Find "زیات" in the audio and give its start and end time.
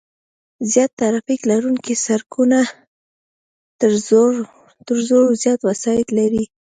0.71-0.91, 5.41-5.59